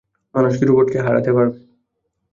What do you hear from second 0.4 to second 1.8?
কি রোবটকে হারাতে পারবে?